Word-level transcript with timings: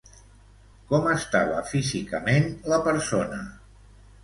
Com 0.91 1.05
estava 1.11 1.59
físicament 1.73 2.51
la 2.75 2.83
persona? 2.91 3.41